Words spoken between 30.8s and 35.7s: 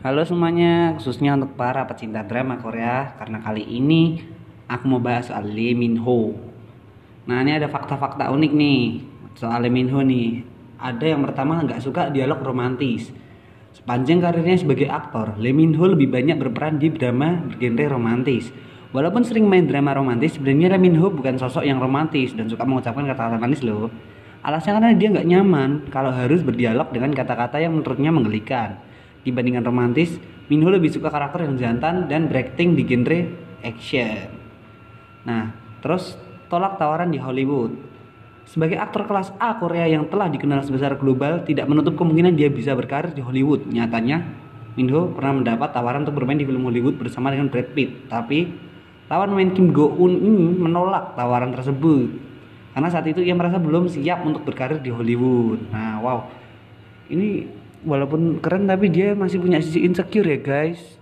suka karakter yang jantan dan berakting di genre action. Nah,